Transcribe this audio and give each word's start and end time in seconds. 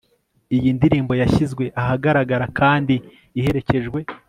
iyi 0.55 0.69
ndirimbo 0.77 1.13
yashyizwe 1.21 1.63
ahagaragara 1.81 2.45
kandi 2.59 2.93
iherekejwe 3.39 3.99